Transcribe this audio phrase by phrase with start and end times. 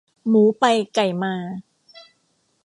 [0.27, 1.33] หมูไปไก่มา